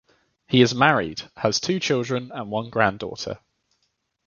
He 0.47 0.63
is 0.63 0.73
married, 0.73 1.29
has 1.37 1.59
two 1.59 1.79
children 1.79 2.31
and 2.33 2.49
one 2.49 2.71
grand 2.71 2.97
daughter. 2.97 3.37